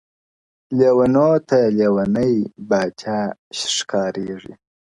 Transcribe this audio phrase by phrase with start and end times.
[0.77, 2.33] •لېونو ته لېونی
[2.67, 3.19] پاچا
[3.75, 4.53] ښکارېږي-